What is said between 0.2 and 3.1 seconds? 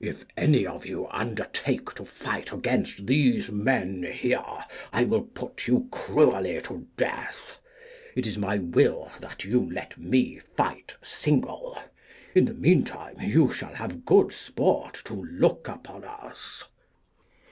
any of you undertake to fight against